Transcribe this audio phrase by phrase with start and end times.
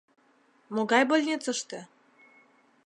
[0.75, 1.79] Могай больницыште?